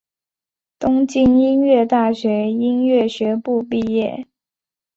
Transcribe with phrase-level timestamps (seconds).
[0.79, 4.25] 东京音乐大学音乐学部毕业。